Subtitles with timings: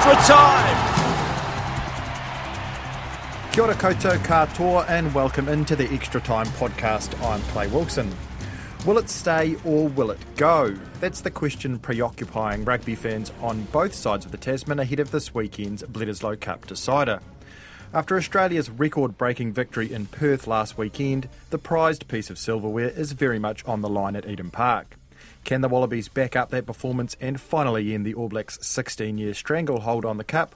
[0.00, 0.76] Extra time.
[3.52, 7.20] Kia ora koutou katoa and welcome into the Extra Time podcast.
[7.22, 8.10] I'm Clay Wilson.
[8.86, 10.74] Will it stay or will it go?
[11.00, 15.34] That's the question preoccupying rugby fans on both sides of the Tasman ahead of this
[15.34, 17.20] weekend's Bledisloe Cup decider.
[17.92, 23.12] After Australia's record breaking victory in Perth last weekend, the prized piece of silverware is
[23.12, 24.96] very much on the line at Eden Park.
[25.44, 29.34] Can the Wallabies back up that performance and finally end the All Blacks' 16 year
[29.34, 30.54] stranglehold on the Cup?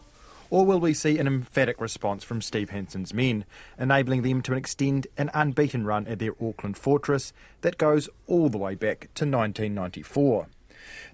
[0.50, 3.44] Or will we see an emphatic response from Steve Hansen's men,
[3.78, 8.58] enabling them to extend an unbeaten run at their Auckland fortress that goes all the
[8.58, 10.46] way back to 1994?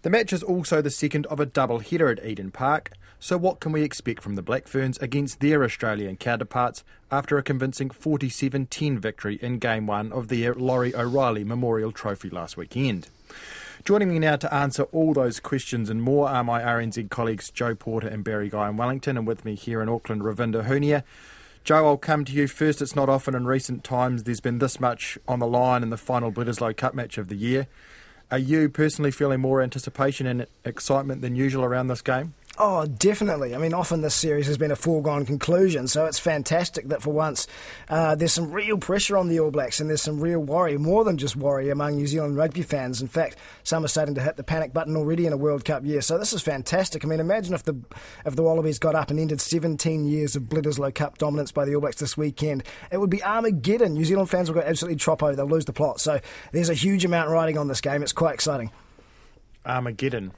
[0.03, 3.61] The match is also the second of a double header at Eden Park, so what
[3.61, 8.67] can we expect from the Black Ferns against their Australian counterparts after a convincing 47
[8.67, 13.09] 10 victory in Game 1 of their Laurie O'Reilly Memorial Trophy last weekend?
[13.83, 17.75] Joining me now to answer all those questions and more are my RNZ colleagues Joe
[17.75, 21.03] Porter and Barry Guy in Wellington, and with me here in Auckland, Ravinda Hunia.
[21.65, 22.83] Joe, I'll come to you first.
[22.83, 25.97] It's not often in recent times there's been this much on the line in the
[25.97, 27.69] final Bledisloe Cup match of the year.
[28.31, 32.35] Are you personally feeling more anticipation and excitement than usual around this game?
[32.63, 33.55] Oh, definitely.
[33.55, 37.11] I mean, often this series has been a foregone conclusion, so it's fantastic that for
[37.11, 37.47] once
[37.89, 41.03] uh, there's some real pressure on the All Blacks and there's some real worry, more
[41.03, 43.01] than just worry, among New Zealand rugby fans.
[43.01, 45.87] In fact, some are starting to hit the panic button already in a World Cup
[45.87, 47.03] year, so this is fantastic.
[47.03, 47.81] I mean, imagine if the
[48.27, 51.75] if the Wallabies got up and ended 17 years of Bledisloe Cup dominance by the
[51.75, 52.65] All Blacks this weekend.
[52.93, 53.95] It would be Armageddon.
[53.95, 55.35] New Zealand fans will go absolutely troppo.
[55.35, 55.99] They'll lose the plot.
[55.99, 56.21] So
[56.53, 58.03] there's a huge amount riding on this game.
[58.03, 58.71] It's quite exciting.
[59.67, 60.33] Armageddon.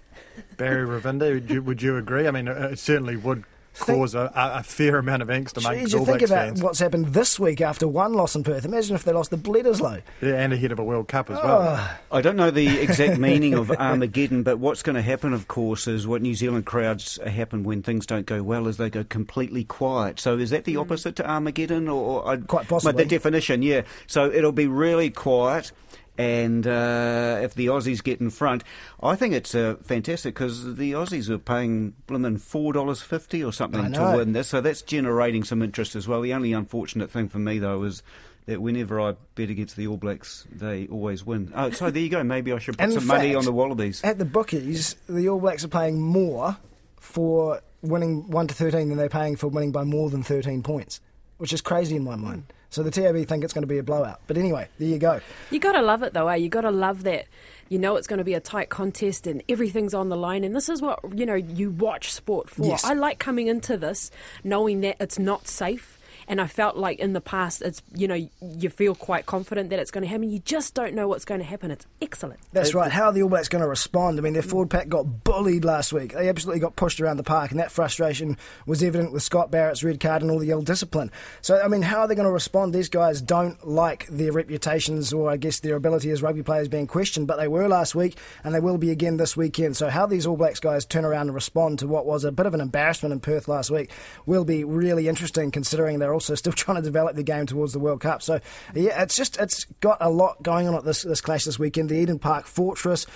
[0.57, 2.27] Barry Ravinda, would you, would you agree?
[2.27, 3.45] I mean, uh, it certainly would
[3.79, 6.63] cause a, a fair amount of angst amongst Jeez, you All think Blacks about fans.
[6.63, 8.65] what's happened this week after one loss in Perth.
[8.65, 10.03] Imagine if they lost the Bledisloe.
[10.21, 11.63] Yeah, and ahead of a World Cup as well.
[11.63, 15.49] Oh, I don't know the exact meaning of Armageddon, but what's going to happen, of
[15.49, 19.05] course, is what New Zealand crowds happen when things don't go well, is they go
[19.05, 20.21] completely quiet.
[20.21, 20.81] So is that the hmm.
[20.81, 23.05] opposite to Armageddon, or, or Quite But possibly.
[23.05, 23.83] the definition, yeah.
[24.07, 25.73] So it'll be really quiet.
[26.19, 28.65] And uh, if the Aussies get in front,
[29.03, 33.53] I think it's uh, fantastic because the Aussies are paying blimmin' four dollars fifty or
[33.53, 36.21] something to win this, so that's generating some interest as well.
[36.21, 38.03] The only unfortunate thing for me though is
[38.47, 41.53] that whenever I bet against the All Blacks, they always win.
[41.55, 42.23] Oh, so there you go.
[42.25, 44.03] Maybe I should put In some money on the Wallabies.
[44.05, 46.57] at the bookies, the All Blacks are paying more
[47.01, 51.01] for winning 1 to 13 than they're paying for winning by more than 13 points,
[51.43, 52.45] which is crazy in my mind.
[52.71, 54.21] So the TAB think it's going to be a blowout.
[54.29, 55.21] But anyway, there you go.
[55.51, 56.37] You gotta love it though, eh?
[56.37, 57.27] You gotta love that.
[57.69, 60.55] You know it's going to be a tight contest and everything's on the line, and
[60.55, 62.65] this is what you know you watch sport for.
[62.65, 62.85] Yes.
[62.85, 64.13] I like coming into this
[64.45, 65.99] knowing that it's not safe,
[66.29, 69.79] and I felt like in the past it's you know you feel quite confident that
[69.79, 70.31] it's going to happen.
[70.31, 71.71] You just don't know what's going to happen.
[71.71, 72.41] It's excellent.
[72.53, 72.91] That's right.
[72.91, 74.19] How are the All Blacks going to respond?
[74.19, 76.13] I mean, their forward pack got bullied last week.
[76.13, 79.85] They absolutely got pushed around the park, and that frustration was evident with Scott Barrett's
[79.85, 81.11] red card and all the ill discipline.
[81.41, 82.73] So, I mean, how are they going to respond?
[82.73, 86.87] These guys don't like their reputations or, I guess, their ability as rugby players being
[86.87, 89.77] questioned, but they were last week, and they will be again this weekend.
[89.77, 92.47] So, how these All Blacks guys turn around and respond to what was a bit
[92.47, 93.91] of an embarrassment in Perth last week
[94.27, 97.79] will be really interesting, considering they're also still trying to develop the game towards the
[97.79, 98.23] World Cup.
[98.23, 98.41] So,
[98.75, 101.89] yeah, it's just it's got a lot going on at this this clash this weekend.
[101.89, 103.07] The Eden Park Fortress.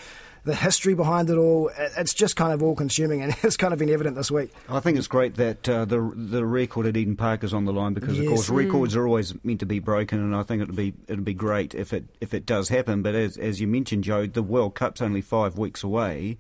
[0.45, 1.73] The history behind it all.
[1.99, 4.55] It's just kind of all consuming and it's kind of been evident this week.
[4.69, 7.73] I think it's great that uh, the the record at Eden Park is on the
[7.73, 8.29] line because, Yes.
[8.29, 11.25] of course, records are always meant to be broken, and I think it'd be it'd
[11.25, 13.03] be great if it if it does happen.
[13.03, 16.39] But as as you mentioned, Joe, the World Cup's only five weeks away.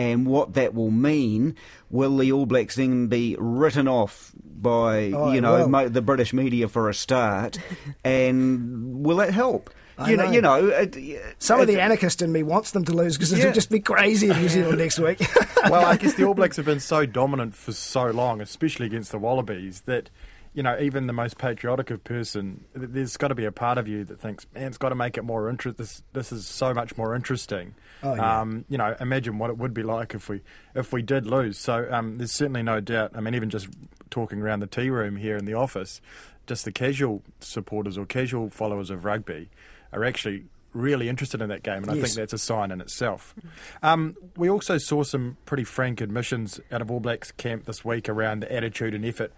[0.00, 1.54] And what that will mean,
[1.90, 6.32] will the All Blacks then be written off by, Oh, you know, mo- the British
[6.32, 7.58] media for a start?
[8.04, 9.70] and will that help?
[9.98, 10.30] I you know, know.
[10.32, 10.96] you know, it,
[11.38, 13.44] Some of the anarchist in me wants them to lose because it Yeah.
[13.46, 15.20] would just be crazy in New Zealand next week.
[15.64, 19.12] well, I guess the All Blacks have been so dominant for so long, especially against
[19.12, 20.08] the Wallabies, that
[20.52, 23.86] you know even the most patriotic of person, there's got to be a part of
[23.86, 25.78] you that thinks, man, it's got to make it more interest.
[25.78, 27.74] This this is so much more interesting.
[28.02, 28.40] Oh, yeah.
[28.40, 30.40] um, you know, imagine what it would be like if we
[30.74, 31.58] if we did lose.
[31.58, 33.12] So um, there's certainly no doubt.
[33.14, 33.68] I mean, even just
[34.10, 36.00] talking around the tea room here in the office,
[36.46, 39.50] just the casual supporters or casual followers of rugby
[39.92, 43.34] are actually really interested in that game, and I think that's a sign in itself.
[43.82, 48.08] Um, we also saw some pretty frank admissions out of All Blacks camp this week
[48.08, 49.32] around the attitude and effort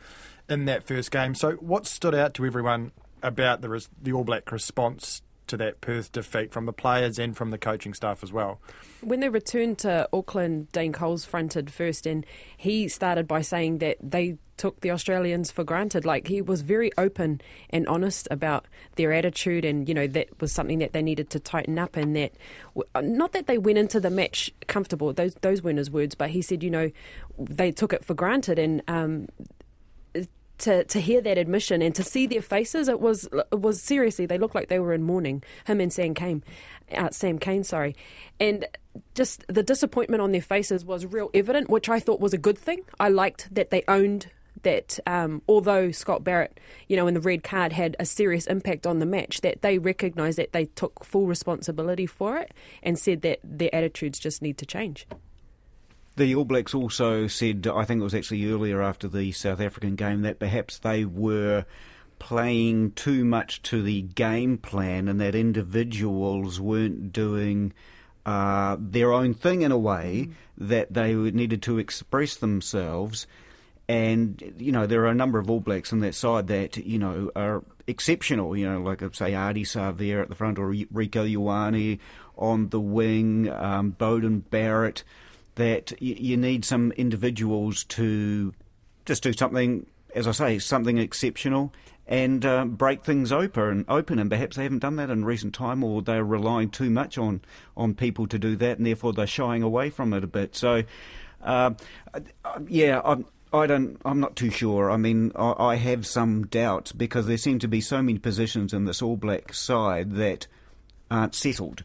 [0.49, 1.35] in that first game.
[1.35, 2.93] So, what stood out to everyone
[3.23, 7.37] about the res- the All Black response to that Perth defeat from the players and
[7.37, 8.59] from the coaching staff as well?
[9.03, 12.25] When they returned to Auckland, Dane Coles fronted first, and
[12.56, 16.05] he started by saying that they took the Australians for granted.
[16.05, 17.41] Like he was very open
[17.71, 18.67] and honest about
[18.97, 21.97] their attitude, and you know that was something that they needed to tighten up.
[21.97, 22.33] And that,
[23.03, 26.41] not that they went into the match comfortable; those those weren't his words, but he
[26.43, 26.91] said, you know,
[27.38, 29.29] they took it for granted, and um,
[30.62, 34.26] to to hear that admission and to see their faces, it was it was seriously
[34.26, 35.43] they looked like they were in mourning.
[35.67, 36.43] Him and Sam Cane,
[36.97, 37.94] uh, Sam Cane, sorry,
[38.41, 38.67] and
[39.14, 42.59] just the disappointment on their faces was real evident, which I thought was a good
[42.59, 42.81] thing.
[42.99, 44.29] I liked that they owned
[44.62, 48.87] that um, although Scott Barrett, you know, in the red card had a serious impact
[48.87, 53.23] on the match, that they recognised that they took full responsibility for it and said
[53.23, 55.06] that their attitudes just need to change.
[56.14, 59.97] The All Blacks also said, I think it was actually earlier after the South African
[59.97, 61.64] game, that perhaps they were
[62.19, 67.73] playing too much to the game plan and that individuals weren't doing
[68.26, 73.26] uh, their own thing in a way, that they needed to express themselves.
[73.88, 76.99] And, you know, there are a number of All Blacks on that side that, you
[76.99, 78.56] know, are exceptional.
[78.56, 81.99] You know, like, say, Ardie Savea at the front or Rieko Ioane
[82.37, 85.05] on the wing, um, Beauden Barrett
[85.56, 88.52] that y- you need some individuals to
[89.04, 91.72] just do something, as I say, something exceptional
[92.06, 93.84] and uh, break things open.
[93.88, 97.16] Open, and perhaps they haven't done that in recent time, or they're relying too much
[97.16, 97.40] on
[97.76, 100.56] on people to do that, and therefore they're shying away from it a bit.
[100.56, 100.82] So,
[101.43, 101.72] uh,
[102.69, 103.26] yeah, I'm.
[103.54, 104.00] I don't.
[104.04, 104.90] I'm not too sure.
[104.90, 108.72] I mean, I, I have some doubts because there seem to be so many positions
[108.72, 110.46] in this All Black side that
[111.10, 111.84] aren't settled,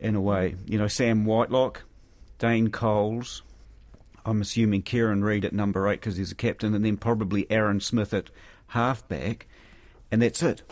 [0.00, 0.56] in a way.
[0.66, 1.84] You know, Sam Whitelock,
[2.38, 3.42] Dane Coles.
[4.26, 7.80] I'm assuming Kieran Read at number eight because he's a captain, and then probably Aaron
[7.80, 8.30] Smith at
[8.68, 9.46] halfback,
[10.10, 10.62] and that's it.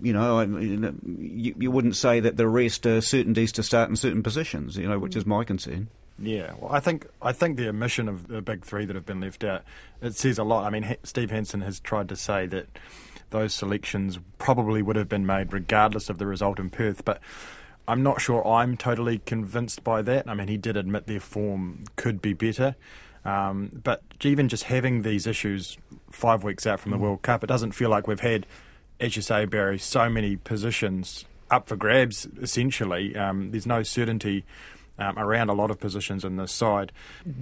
[0.00, 4.22] You know, you, you wouldn't say that the rest are certainties to start in certain
[4.22, 4.76] positions.
[4.76, 5.88] You know, which is my concern.
[6.22, 9.20] Yeah, well, I think I think the omission of the big three that have been
[9.20, 9.62] left out
[10.02, 10.64] it says a lot.
[10.64, 12.66] I mean, Steve Hansen has tried to say that
[13.30, 17.20] those selections probably would have been made regardless of the result in Perth, but
[17.90, 20.28] I'm not sure I'm totally convinced by that.
[20.28, 22.76] I mean, he did admit their form could be better,
[23.24, 25.76] um, but even just having these issues
[26.08, 28.46] five weeks out from the World Cup, it doesn't feel like we've had,
[29.00, 32.28] as you say, Barry, so many positions up for grabs.
[32.40, 34.44] Essentially, um, there's no certainty
[35.00, 36.92] um, around a lot of positions in this side.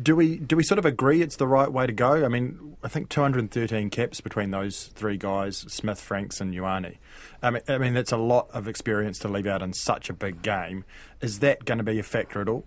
[0.03, 2.25] Do we do we sort of agree it's the right way to go?
[2.25, 6.97] I mean, I think 213 caps between those three guys, Smith, Franks, and Ioane.
[7.43, 10.13] I mean, I mean that's a lot of experience to leave out in such a
[10.13, 10.85] big game.
[11.21, 12.65] Is that going to be a factor at all?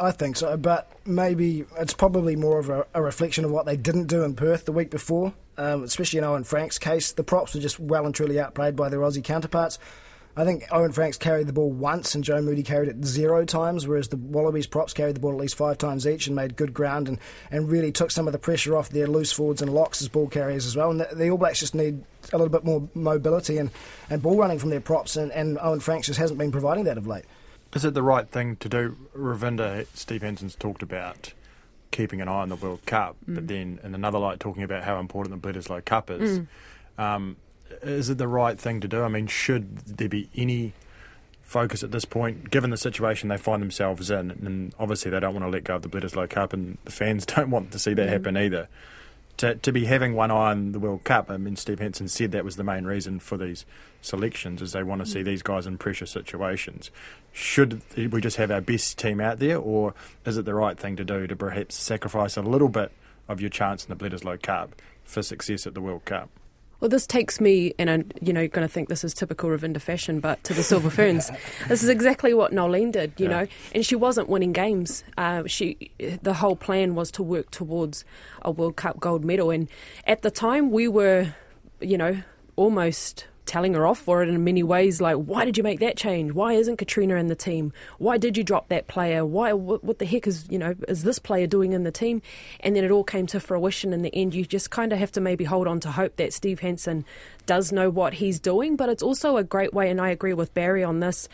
[0.00, 3.76] I think so, but maybe it's probably more of a, a reflection of what they
[3.76, 7.12] didn't do in Perth the week before, um, especially in Owen Frank's case.
[7.12, 9.78] The props were just well and truly outplayed by their Aussie counterparts.
[10.34, 13.86] I think Owen Franks carried the ball once and Joe Moody carried it zero times,
[13.86, 16.72] whereas the Wallabies props carried the ball at least five times each and made good
[16.72, 17.18] ground and,
[17.50, 20.28] and really took some of the pressure off their loose forwards and locks as ball
[20.28, 20.90] carriers as well.
[20.90, 22.02] And the, the All Blacks just need
[22.32, 23.70] a little bit more mobility and,
[24.08, 26.96] and ball running from their props, and, and Owen Franks just hasn't been providing that
[26.96, 27.24] of late.
[27.74, 28.96] Is it the right thing to do?
[29.14, 31.34] Ravinda, Steve Hansen's talked about
[31.90, 34.98] keeping an eye on the World Cup, but then in another light talking about how
[34.98, 36.40] important the Bledisloe Cup is.
[36.96, 37.36] Um,
[37.82, 39.02] is it the right thing to do?
[39.02, 40.72] I mean, should there be any
[41.42, 44.30] focus at this point, given the situation they find themselves in?
[44.30, 47.26] And obviously, they don't want to let go of the Bledisloe Cup, and the fans
[47.26, 48.12] don't want to see that mm.
[48.12, 48.68] happen either.
[49.38, 52.32] To, to be having one eye on the World Cup, I mean, Steve Hansen said
[52.32, 53.64] that was the main reason for these
[54.02, 55.12] selections, is they want to mm.
[55.12, 56.90] see these guys in pressure situations.
[57.32, 60.96] Should we just have our best team out there, or is it the right thing
[60.96, 62.92] to do to perhaps sacrifice a little bit
[63.28, 64.74] of your chance in the Bledisloe Cup
[65.04, 66.28] for success at the World Cup?
[66.82, 69.80] Well, this takes me, and I'm, you know, going to think this is typical Ravinda
[69.80, 71.30] fashion, but to the Silver Ferns.
[71.68, 73.42] this is exactly what Noeline did, you Yeah.
[73.42, 75.04] know, and she wasn't winning games.
[75.16, 78.04] Uh, she, the whole plan was to work towards
[78.42, 79.68] a World Cup gold medal, and
[80.08, 81.32] at the time we were,
[81.80, 82.20] you know,
[82.56, 85.00] almost telling her off for it in many ways.
[85.00, 86.32] Like, why did you make that change?
[86.32, 87.72] Why isn't Katrina in the team?
[87.98, 89.24] Why did you drop that player?
[89.24, 89.52] Why?
[89.52, 92.22] What, what the heck is you know is this player doing in the team?
[92.60, 94.34] And then it all came to fruition in the end.
[94.34, 97.04] You just kind of have to maybe hold on to hope that Steve Hansen
[97.46, 98.76] does know what he's doing.
[98.76, 101.28] But it's also a great way, and I agree with Barry on this,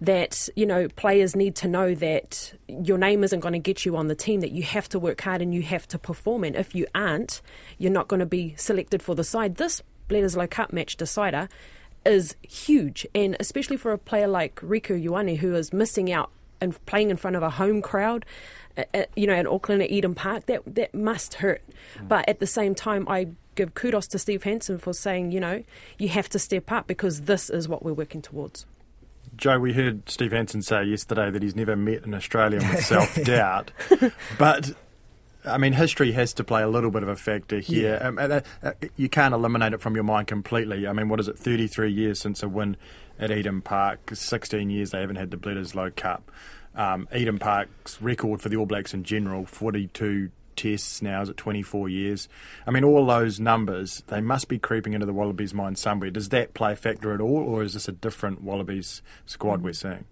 [0.00, 3.96] that you know players need to know that your name isn't going to get you
[3.96, 4.40] on the team.
[4.40, 6.44] That you have to work hard and you have to perform.
[6.44, 7.40] And if you aren't,
[7.78, 9.56] you're not going to be selected for the side.
[9.56, 11.48] This Bledisloe Cup match decider
[12.04, 16.84] is huge, and especially for a player like Rieko Ioane, who is missing out and
[16.86, 18.24] playing in front of a home crowd.
[18.76, 21.62] At, uh, uh, you know, in Auckland at Eden Park, that that must hurt.
[21.98, 22.08] Mm.
[22.08, 25.62] But at the same time, I give kudos to Steve Hansen for saying, you know,
[25.98, 28.64] you have to step up because this is what we're working towards.
[29.36, 33.14] Joe, we heard Steve Hansen say yesterday that he's never met an Australian with self
[33.24, 33.70] doubt,
[34.38, 34.72] but
[35.44, 37.98] I mean, history has to play a little bit of a factor here.
[38.00, 38.08] Yeah.
[38.08, 40.86] Um, uh, uh, you can't eliminate it from your mind completely.
[40.86, 42.76] I mean, what is it, 33 years since a win
[43.18, 44.10] at Eden Park?
[44.14, 46.30] 16 years they haven't had the Bledisloe Cup.
[46.74, 51.36] Um, Eden Park's record for the All Blacks in general, 42 tests now, is it
[51.36, 52.28] 24 years?
[52.66, 56.10] I mean, all those numbers, they must be creeping into the Wallabies' mind somewhere.
[56.10, 59.64] Does that play a factor at all, or is this a different Wallabies squad mm.
[59.64, 60.04] we're seeing?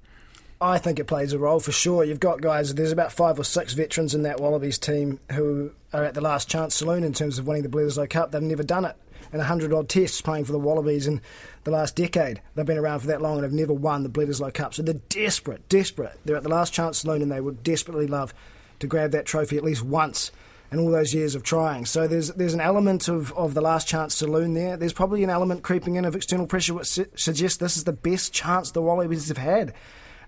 [0.63, 2.05] I think it plays a role for sure.
[2.05, 6.05] You've got guys, there's about five or six veterans in that Wallabies team who are
[6.05, 8.31] at the last chance saloon in terms of winning the Bledisloe Cup.
[8.31, 8.95] They've never done it
[9.33, 11.23] in 100 odd tests playing for the Wallabies in
[11.65, 12.43] the last decade.
[12.55, 14.75] They've been around for that long and have never won the Bledisloe Cup.
[14.75, 16.19] So they're desperate, desperate.
[16.27, 18.35] They're at the last chance saloon and they would desperately love
[18.81, 20.31] to grab that trophy at least once
[20.71, 21.87] in all those years of trying.
[21.87, 24.77] So there's there's an element of, of the last chance saloon there.
[24.77, 27.93] There's probably an element creeping in of external pressure which su- suggests this is the
[27.93, 29.73] best chance the Wallabies have had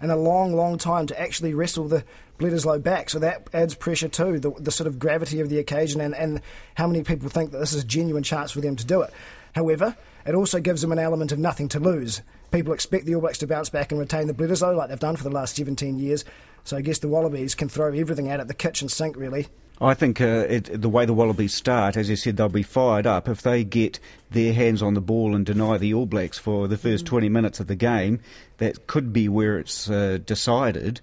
[0.02, 2.04] in a long, long time to actually wrestle the
[2.38, 3.08] Bledisloe back.
[3.08, 6.40] So that adds pressure too, the, the sort of gravity of the occasion and, and
[6.74, 9.12] how many people think that this is a genuine chance for them to do it.
[9.54, 12.22] However, it also gives them an element of nothing to lose.
[12.50, 15.16] People expect the All Blacks to bounce back and retain the Bledisloe like they've done
[15.16, 16.24] for the last 17 years.
[16.64, 19.48] So I guess the Wallabies can throw everything out at the kitchen sink really,
[19.80, 23.06] I think uh, it, the way the Wallabies start, as you said, they'll be fired
[23.06, 23.98] up if they get
[24.30, 27.08] their hands on the ball and deny the All Blacks for the first mm.
[27.08, 28.20] 20 minutes of the game.
[28.58, 31.00] That could be where it's uh, decided.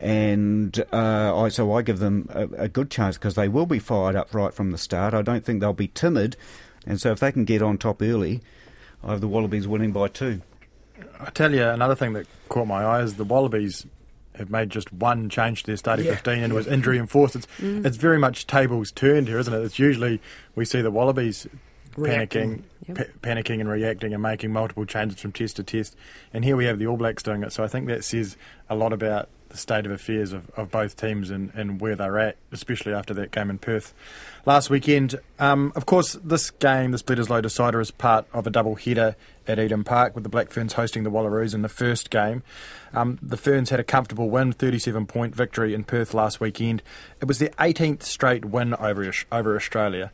[0.00, 3.78] And uh, I, so I give them a, a good chance because they will be
[3.78, 5.14] fired up right from the start.
[5.14, 6.36] I don't think they'll be timid.
[6.86, 8.42] And so if they can get on top early,
[9.02, 10.42] I have the Wallabies winning by two.
[11.18, 13.86] I tell you, another thing that caught my eye is the Wallabies
[14.38, 16.14] have made just one change to their starting yeah.
[16.14, 17.36] 15 and it was injury enforced.
[17.36, 17.84] It's, mm.
[17.84, 19.62] it's very much tables turned here, isn't it?
[19.62, 20.20] It's usually
[20.54, 21.46] we see the Wallabies
[21.92, 22.96] panicking, yep.
[22.96, 25.96] pa- panicking and reacting and making multiple changes from test to test.
[26.32, 27.52] And here we have the All Blacks doing it.
[27.52, 28.36] So I think that says
[28.68, 32.18] a lot about the state of affairs of, of both teams and, and where they're
[32.18, 33.94] at, especially after that game in Perth
[34.44, 35.16] last weekend.
[35.38, 39.58] Um, of course, this game, this Bledisloe decider, is part of a double header at
[39.58, 42.42] Eden Park with the Black Ferns hosting the Wallaroos in the first game.
[42.92, 46.82] Um, the Ferns had a comfortable win, 37 point victory in Perth last weekend.
[47.20, 50.12] It was their 18th straight win over, over Australia.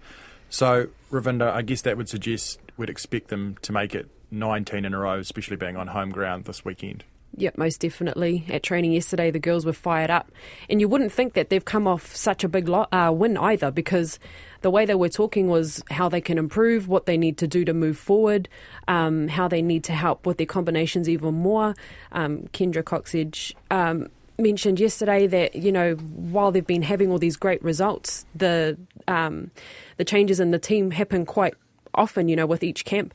[0.48, 4.94] So, Ravinda, I guess that would suggest we'd expect them to make it 19 in
[4.94, 7.04] a row, especially being on home ground this weekend.
[7.36, 8.44] Yep, most definitely.
[8.48, 10.30] At training yesterday, the girls were fired up.
[10.70, 14.18] And you wouldn't think that they've come off such a big uh, win either because
[14.60, 17.64] the way they were talking was how they can improve, what they need to do
[17.64, 18.48] to move forward,
[18.86, 21.74] um, how they need to help with their combinations even more.
[22.12, 27.36] Um, Kendra Cocksedge um, mentioned yesterday that you know while they've been having all these
[27.36, 29.50] great results, the um,
[29.96, 31.54] the changes in the team happen quite
[31.94, 32.28] often.
[32.28, 33.12] You know, with each camp.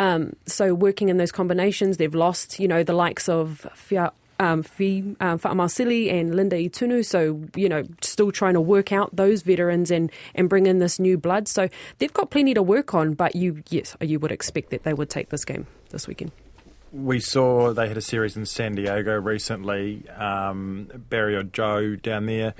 [0.00, 4.62] Um, so working in those combinations, they've lost, you know, the likes of Fia, um,
[4.62, 7.04] Fi, um, and Linda Itunu.
[7.04, 10.98] So, you know, still trying to work out those veterans and, and bring in this
[10.98, 11.48] new blood.
[11.48, 14.94] So they've got plenty to work on, but you, yes, you would expect that they
[14.94, 16.32] would take this game this weekend.
[16.92, 20.08] We saw they had a series in San Diego recently.
[20.08, 22.54] Um, Barry or Joe down there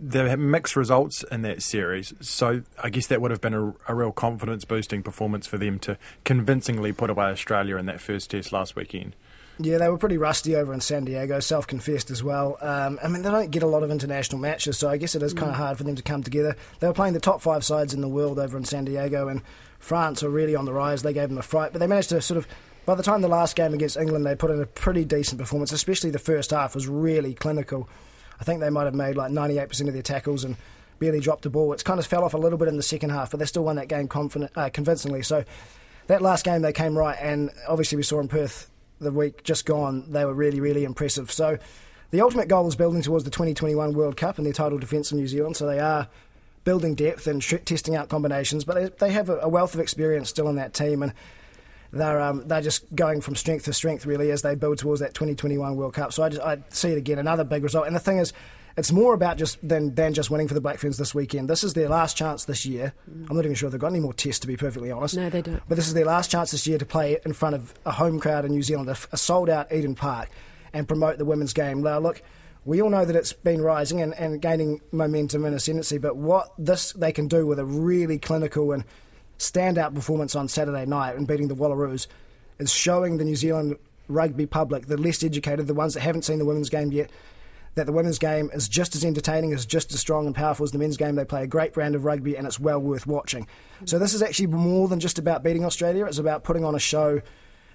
[0.00, 3.74] they had mixed results in that series, so I guess that would have been a,
[3.88, 8.30] a real confidence boosting performance for them to convincingly put away Australia in that first
[8.30, 9.14] test last weekend.
[9.58, 12.58] Yeah, they were pretty rusty over in San Diego, self confessed as well.
[12.60, 15.22] Um, I mean, they don't get a lot of international matches, so I guess it
[15.22, 15.58] is kind of mm.
[15.60, 16.56] hard for them to come together.
[16.80, 19.42] They were playing the top five sides in the world over in San Diego, and
[19.78, 21.02] France are really on the rise.
[21.02, 22.48] They gave them a fright, but they managed to sort of.
[22.86, 25.72] By the time the last game against England, they put in a pretty decent performance,
[25.72, 27.88] especially the first half was really clinical.
[28.40, 30.56] I think they might have made like 98% of their tackles and
[30.98, 31.72] barely dropped a ball.
[31.72, 33.64] It's kind of fell off a little bit in the second half, but they still
[33.64, 35.22] won that game confident, uh, convincingly.
[35.22, 35.44] So
[36.06, 39.66] that last game they came right, and obviously we saw in Perth the week just
[39.66, 41.30] gone, they were really, really impressive.
[41.30, 41.58] So
[42.10, 45.18] the ultimate goal is building towards the 2021 World Cup and their title defence in
[45.18, 45.56] New Zealand.
[45.56, 46.08] So they are
[46.64, 50.48] building depth and testing out combinations, but they, they have a wealth of experience still
[50.48, 51.02] in that team.
[51.02, 51.12] And
[51.94, 55.14] they're um, they're just going from strength to strength really as they build towards that
[55.14, 56.12] 2021 World Cup.
[56.12, 57.86] So I, just, I see it again, another big result.
[57.86, 58.32] And the thing is,
[58.76, 61.48] it's more about just than than just winning for the Black Ferns this weekend.
[61.48, 62.92] This is their last chance this year.
[63.10, 63.30] Mm.
[63.30, 65.16] I'm not even sure they've got any more tests to be perfectly honest.
[65.16, 65.62] No, they don't.
[65.68, 68.18] But this is their last chance this year to play in front of a home
[68.18, 70.28] crowd in New Zealand, a, a sold out Eden Park,
[70.72, 71.82] and promote the women's game.
[71.82, 72.22] Now look.
[72.66, 76.54] We all know that it's been rising and, and gaining momentum and ascendancy, but what
[76.56, 78.84] this they can do with a really clinical and
[79.38, 82.06] standout performance on Saturday night and beating the Wallaroos
[82.58, 83.76] is showing the New Zealand
[84.08, 87.10] rugby public, the less educated, the ones that haven't seen the women's game yet,
[87.74, 90.70] that the women's game is just as entertaining, is just as strong and powerful as
[90.70, 91.16] the men's game.
[91.16, 93.46] They play a great brand of rugby and it's well worth watching.
[93.84, 96.04] So this is actually more than just about beating Australia.
[96.04, 97.20] It's about putting on a show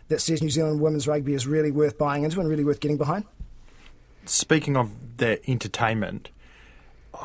[0.08, 2.98] that says New Zealand women's rugby is really worth buying into and really worth getting
[2.98, 3.26] behind.
[4.26, 6.30] Speaking of that entertainment,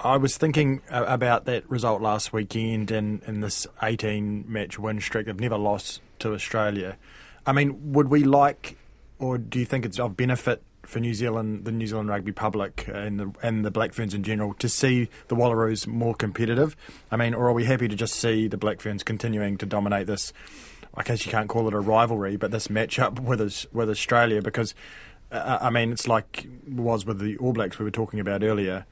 [0.02, 5.26] I was thinking about that result last weekend and, this 18 match win streak.
[5.26, 6.96] They've never lost to Australia.
[7.46, 8.76] I mean, would we like,
[9.18, 12.88] or do you think it's of benefit for New Zealand, the New Zealand rugby public,
[12.88, 16.76] and the and the Black Ferns in general, to see the Wallaroos more competitive?
[17.10, 20.06] I mean, or are we happy to just see the Black Ferns continuing to dominate
[20.06, 20.32] this?
[20.94, 24.74] I guess you can't call it a rivalry, but this matchup with with Australia, because
[25.30, 28.42] uh, I mean, it's like it was with the All Blacks we were talking about
[28.42, 28.86] earlier.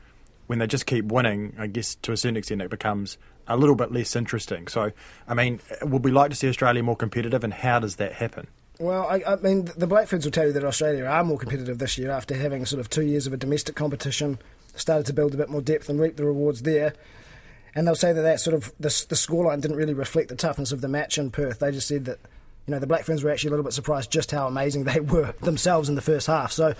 [0.52, 3.16] When they just keep winning, I guess to a certain extent it becomes
[3.48, 4.68] a little bit less interesting.
[4.68, 4.92] So,
[5.26, 8.48] I mean, would we like to see Australia more competitive, and how does that happen?
[8.78, 11.78] Well, I, I mean, the Black Ferns will tell you that Australia are more competitive
[11.78, 14.40] this year after having sort of two years of a domestic competition,
[14.76, 16.92] started to build a bit more depth and reap the rewards there.
[17.74, 20.70] And they'll say that that sort of the, the scoreline didn't really reflect the toughness
[20.70, 21.60] of the match in Perth.
[21.60, 22.18] They just said that
[22.66, 25.00] you know the Black Ferns were actually a little bit surprised just how amazing they
[25.00, 26.52] were themselves in the first half.
[26.52, 26.74] So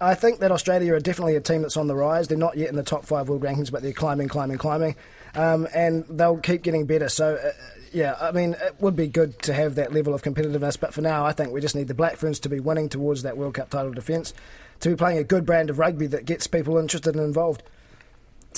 [0.00, 2.28] I think that Australia are definitely a team that's on the rise.
[2.28, 4.96] They're not yet in the top five world rankings, but they're climbing, climbing, climbing,
[5.34, 7.08] um, and they'll keep getting better.
[7.08, 7.34] So.
[7.36, 7.52] Uh,
[7.92, 11.00] yeah, I mean, it would be good to have that level of competitiveness, but for
[11.00, 13.54] now, I think we just need the Black Ferns to be winning towards that World
[13.54, 14.34] Cup title defence,
[14.80, 17.62] to be playing a good brand of rugby that gets people interested and involved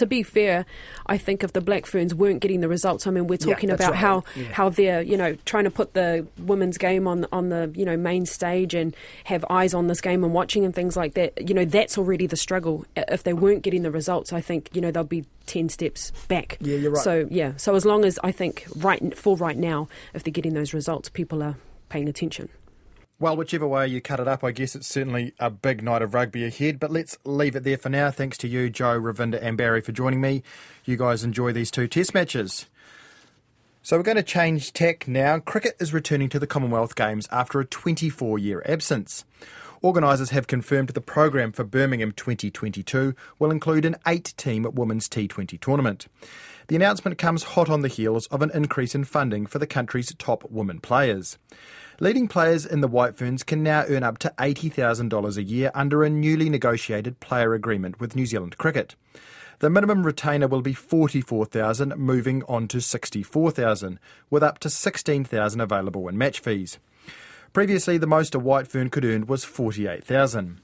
[0.01, 0.65] to be fair,
[1.07, 3.75] I think if the Black Ferns weren't getting the results, I mean, we're talking yeah,
[3.75, 3.99] about right.
[3.99, 4.45] how yeah.
[4.51, 7.99] how they're you know trying to put the women's game on on the you know
[7.99, 11.47] main stage and have eyes on this game and watching and things like that.
[11.47, 12.87] You know, that's already the struggle.
[12.97, 16.57] If they weren't getting the results, I think you know they'll be ten steps back.
[16.63, 17.05] Yeah, you're right.
[17.05, 20.55] So yeah, so as long as I think right for right now, if they're getting
[20.55, 21.57] those results, people are
[21.91, 22.49] paying attention.
[23.21, 26.15] Well, whichever way you cut it up, I guess it's certainly a big night of
[26.15, 26.81] rugby ahead.
[26.81, 28.11] But let's leave it there for now.
[28.11, 30.43] Thanks to you, Joe, Ravinda, and Barry for joining me.
[30.87, 32.65] You guys enjoy these two test matches.
[33.83, 35.39] So we're going to change tack now.
[35.39, 39.27] Cricket is returning to the Commonwealth Games after a 24 year absence.
[39.83, 45.61] Organisers have confirmed the program for Birmingham 2022 will include an eight team women's T20
[45.61, 46.07] tournament.
[46.69, 50.15] The announcement comes hot on the heels of an increase in funding for the country's
[50.15, 51.37] top women players.
[52.03, 56.03] Leading players in the White Ferns can now earn up to $80,000 a year under
[56.03, 58.95] a newly negotiated player agreement with New Zealand Cricket.
[59.59, 66.09] The minimum retainer will be 44,000 moving on to 64,000 with up to 16,000 available
[66.09, 66.79] in match fees.
[67.53, 70.63] Previously the most a White Fern could earn was 48,000.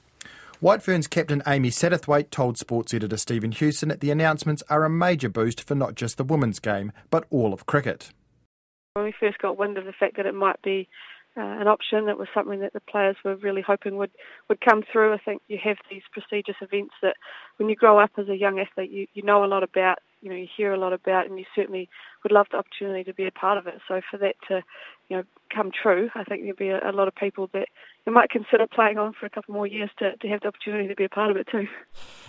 [0.59, 4.89] White Ferns captain Amy Satterthwaite told sports editor Stephen Hewson that the announcements are a
[4.89, 8.09] major boost for not just the women's game, but all of cricket.
[8.93, 10.89] When we first got wind of the fact that it might be
[11.37, 12.09] uh, an option.
[12.09, 14.11] It was something that the players were really hoping would,
[14.49, 15.13] would come through.
[15.13, 17.15] I think you have these prestigious events that
[17.57, 20.29] when you grow up as a young athlete, you, you know a lot about, you
[20.29, 21.89] know, you hear a lot about, and you certainly
[22.23, 23.75] would love the opportunity to be a part of it.
[23.87, 24.63] So for that to,
[25.09, 25.23] you know,
[25.53, 27.67] come true, I think there'll be a, a lot of people that
[28.05, 30.87] you might consider playing on for a couple more years to, to have the opportunity
[30.87, 31.67] to be a part of it too.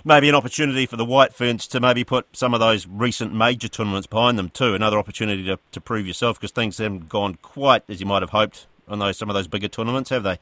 [0.05, 3.69] Maybe an opportunity for the White Ferns to maybe put some of those recent major
[3.69, 4.75] tournaments behind them too.
[4.75, 8.31] Another opportunity to, to prove yourself because things haven't gone quite as you might have
[8.31, 10.39] hoped on those some of those bigger tournaments, have they?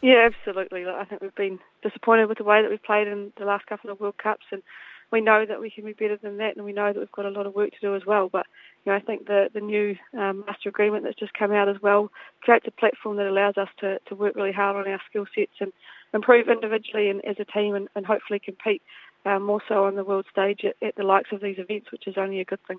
[0.00, 0.86] Yeah, absolutely.
[0.86, 3.90] I think we've been disappointed with the way that we've played in the last couple
[3.90, 4.62] of World Cups, and
[5.10, 7.26] we know that we can be better than that, and we know that we've got
[7.26, 8.28] a lot of work to do as well.
[8.28, 8.46] But
[8.84, 11.82] you know, I think the the new um, master agreement that's just come out as
[11.82, 12.10] well
[12.42, 15.52] creates a platform that allows us to, to work really hard on our skill sets
[15.60, 15.72] and
[16.14, 18.82] improve individually and as a team, and, and hopefully compete
[19.24, 22.06] um, more so on the world stage at, at the likes of these events, which
[22.06, 22.78] is only a good thing.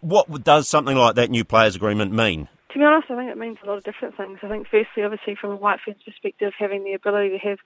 [0.00, 2.48] What does something like that new players agreement mean?
[2.72, 4.38] To be honest, I think it means a lot of different things.
[4.42, 7.58] I think, firstly, obviously, from a White Ferns perspective, having the ability to have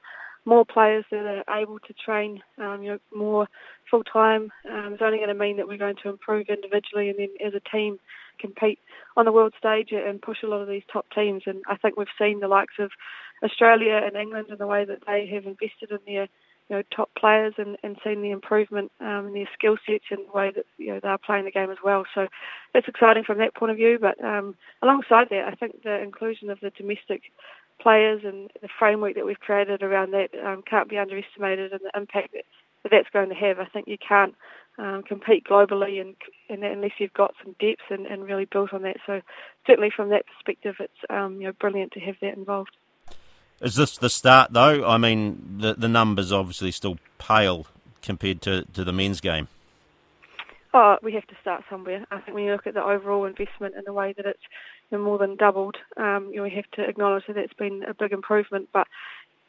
[0.45, 3.47] more players that are able to train, um, you know, more
[3.91, 7.19] full time um, is only going to mean that we're going to improve individually and
[7.19, 7.99] then as a team
[8.41, 8.81] compete
[9.17, 11.43] on the world stage and push a lot of these top teams.
[11.47, 12.91] And I think we've seen the likes of
[13.45, 16.29] Australia and England and the way that they have invested in their
[16.69, 20.21] you know, top players and, and seeing the improvement um, in their skill sets and
[20.27, 22.05] the way that you know they're playing the game as well.
[22.15, 22.29] So
[22.75, 23.99] it's exciting from that point of view.
[24.01, 27.23] But um, alongside that, I think the inclusion of the domestic
[27.81, 31.99] players and the framework that we've created around that um, can't be underestimated and the
[31.99, 32.45] impact that,
[32.83, 33.59] that that's going to have.
[33.59, 34.35] I think you can't
[34.79, 36.15] um, compete globally and,
[36.49, 38.97] and, unless you've got some depth and, and really built on that.
[39.07, 39.21] So
[39.67, 42.77] certainly from that perspective, it's um, you know brilliant to have that involved.
[43.63, 44.85] Is this the start, though?
[44.85, 47.67] I mean, the the numbers obviously still pale
[48.03, 49.47] compared to, to the men's game.
[50.75, 52.05] Oh, we have to start somewhere.
[52.11, 54.43] I think when you look at the overall investment and the way that it's
[54.91, 58.13] more than doubled, um, you know, we have to acknowledge that it's been a big
[58.13, 58.69] improvement.
[58.73, 58.89] But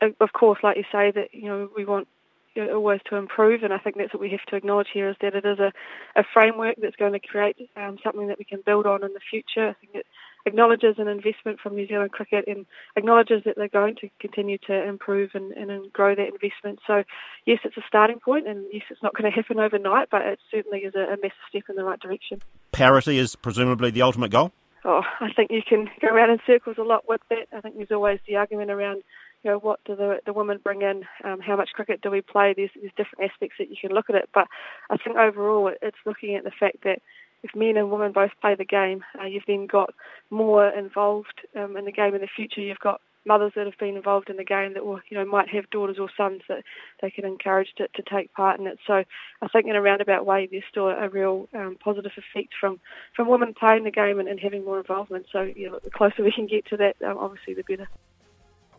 [0.02, 2.08] uh, of course, like you say, that you know we want
[2.54, 5.10] you know, always to improve, and I think that's what we have to acknowledge here
[5.10, 5.74] is that it is a,
[6.16, 9.20] a framework that's going to create um, something that we can build on in the
[9.28, 9.70] future.
[9.70, 10.06] I think it
[10.46, 14.88] acknowledges an investment from New Zealand cricket and acknowledges that they're going to continue to
[14.88, 16.80] improve and, and grow that investment.
[16.86, 17.04] So,
[17.46, 20.40] yes, it's a starting point, and yes, it's not going to happen overnight, but it
[20.52, 22.42] certainly is a, a massive step in the right direction.
[22.72, 24.52] Parity is presumably the ultimate goal?
[24.86, 27.48] Oh, I think you can go around in circles a lot with that.
[27.56, 29.04] I think there's always the argument around
[29.44, 31.04] you know, what do the, the women bring in?
[31.24, 32.54] Um, how much cricket do we play?
[32.56, 34.48] There's, there's different aspects that you can look at it, but
[34.90, 37.00] I think overall it's looking at the fact that
[37.44, 39.94] if men and women both play the game, uh, you've then got
[40.30, 42.62] more involved um, in the game in the future.
[42.62, 45.50] You've got mothers that have been involved in the game that will, you know, might
[45.50, 46.64] have daughters or sons that
[47.02, 48.80] they can encourage to, to take part in it.
[48.86, 49.04] So
[49.42, 52.80] I think in a roundabout way, there's still a real um, positive effect from,
[53.16, 55.28] from women playing the game and, and, having more involvement.
[55.32, 57.88] So, you know, the closer we can get to that, um, obviously, the better.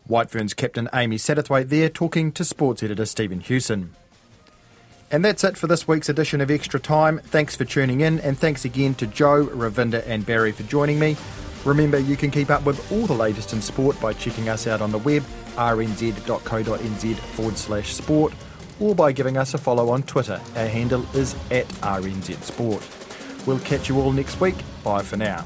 [0.05, 3.95] White Ferns captain Amy Satterthwaite there talking to sports editor Stephen Hewson.
[5.11, 7.19] And that's it for this week's edition of Extra Time.
[7.19, 11.15] Thanks for tuning in, and thanks again to Joe, Ravinda, and Barry for joining me.
[11.63, 14.81] Remember, you can keep up with all the latest in sport by checking us out
[14.81, 15.23] on the web,
[15.55, 18.33] rnz.co.nz forward slash sport,
[18.79, 20.41] or by giving us a follow on Twitter.
[20.55, 22.87] Our handle is at RNZ Sport.
[23.47, 24.55] We'll catch you all next week.
[24.83, 25.45] Bye for now.